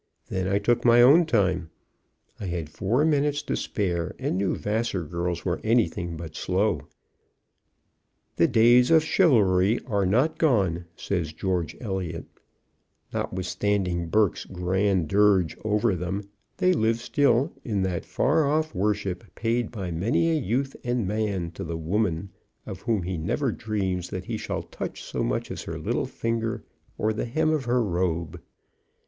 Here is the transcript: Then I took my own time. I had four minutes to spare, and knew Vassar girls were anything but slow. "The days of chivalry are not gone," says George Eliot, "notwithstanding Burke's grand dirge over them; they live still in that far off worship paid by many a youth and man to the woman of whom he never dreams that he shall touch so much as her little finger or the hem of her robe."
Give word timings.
Then 0.29 0.47
I 0.47 0.57
took 0.57 0.83
my 0.83 0.99
own 1.03 1.27
time. 1.27 1.69
I 2.39 2.45
had 2.47 2.69
four 2.69 3.05
minutes 3.05 3.43
to 3.43 3.55
spare, 3.55 4.15
and 4.17 4.35
knew 4.35 4.55
Vassar 4.55 5.03
girls 5.03 5.45
were 5.45 5.61
anything 5.63 6.17
but 6.17 6.35
slow. 6.35 6.87
"The 8.37 8.47
days 8.47 8.89
of 8.89 9.03
chivalry 9.03 9.79
are 9.85 10.07
not 10.07 10.39
gone," 10.39 10.85
says 10.95 11.33
George 11.33 11.77
Eliot, 11.79 12.25
"notwithstanding 13.13 14.07
Burke's 14.07 14.45
grand 14.45 15.07
dirge 15.07 15.55
over 15.63 15.93
them; 15.95 16.27
they 16.57 16.73
live 16.73 16.99
still 16.99 17.53
in 17.63 17.83
that 17.83 18.03
far 18.03 18.47
off 18.49 18.73
worship 18.73 19.23
paid 19.35 19.69
by 19.69 19.91
many 19.91 20.31
a 20.31 20.33
youth 20.41 20.75
and 20.83 21.07
man 21.07 21.51
to 21.51 21.63
the 21.63 21.77
woman 21.77 22.31
of 22.65 22.81
whom 22.81 23.03
he 23.03 23.19
never 23.19 23.51
dreams 23.51 24.09
that 24.09 24.25
he 24.25 24.35
shall 24.35 24.63
touch 24.63 25.03
so 25.03 25.23
much 25.23 25.51
as 25.51 25.61
her 25.65 25.77
little 25.77 26.07
finger 26.07 26.63
or 26.97 27.13
the 27.13 27.25
hem 27.25 27.51
of 27.51 27.65
her 27.65 27.83
robe." 27.83 28.41